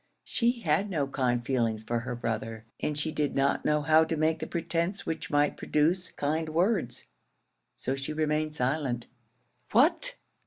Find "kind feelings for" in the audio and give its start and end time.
1.05-1.99